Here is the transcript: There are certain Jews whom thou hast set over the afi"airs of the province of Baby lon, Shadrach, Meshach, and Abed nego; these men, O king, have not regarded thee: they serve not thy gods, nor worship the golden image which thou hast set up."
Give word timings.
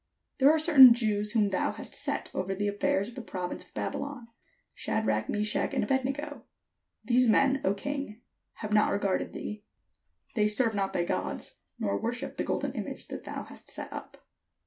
There 0.39 0.49
are 0.51 0.57
certain 0.57 0.95
Jews 0.95 1.33
whom 1.33 1.49
thou 1.49 1.73
hast 1.73 1.93
set 1.93 2.31
over 2.33 2.55
the 2.55 2.67
afi"airs 2.71 3.07
of 3.07 3.13
the 3.13 3.21
province 3.21 3.63
of 3.65 3.75
Baby 3.75 3.99
lon, 3.99 4.29
Shadrach, 4.73 5.29
Meshach, 5.29 5.75
and 5.75 5.83
Abed 5.83 6.03
nego; 6.05 6.41
these 7.05 7.29
men, 7.29 7.61
O 7.63 7.75
king, 7.75 8.19
have 8.53 8.73
not 8.73 8.91
regarded 8.91 9.33
thee: 9.33 9.63
they 10.33 10.47
serve 10.47 10.73
not 10.73 10.93
thy 10.93 11.03
gods, 11.05 11.59
nor 11.77 12.01
worship 12.01 12.37
the 12.37 12.43
golden 12.43 12.73
image 12.73 13.09
which 13.11 13.21
thou 13.21 13.43
hast 13.43 13.69
set 13.69 13.93
up." 13.93 14.25